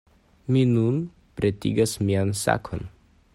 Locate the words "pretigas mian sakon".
1.41-2.87